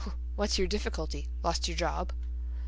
[0.35, 1.27] "What's your difficulty?
[1.43, 2.11] Lost your job?"